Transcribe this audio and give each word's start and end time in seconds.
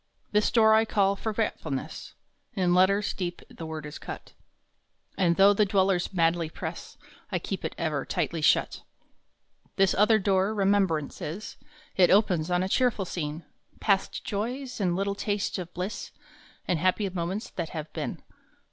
This 0.31 0.49
door 0.49 0.73
I 0.73 0.83
call" 0.83 1.15
Forgetfulness" 1.15 2.15
In 2.63 2.73
letters 2.73 3.13
deep 3.13 3.43
the 3.51 3.67
word 3.67 3.85
is 3.85 3.99
cut 3.99 4.33
And 5.15 5.35
though 5.35 5.53
the 5.53 5.63
dwellers 5.63 6.11
madly 6.11 6.49
press, 6.49 6.97
I 7.31 7.37
keep 7.37 7.63
it 7.63 7.75
ever 7.77 8.03
tightly 8.03 8.41
shut. 8.41 8.81
This 9.75 9.93
other 9.93 10.17
door" 10.17 10.55
Remembrance" 10.55 11.21
is. 11.21 11.55
It 11.97 12.09
opens 12.09 12.49
on 12.49 12.63
a 12.63 12.67
cheerful 12.67 13.05
scene 13.05 13.45
Past 13.79 14.23
joys, 14.23 14.81
and 14.81 14.95
little 14.95 15.13
tastes 15.13 15.59
of 15.59 15.71
bliss, 15.71 16.09
And 16.67 16.79
happy 16.79 17.07
moments 17.11 17.51
that 17.51 17.69
have 17.69 17.93
been. 17.93 18.23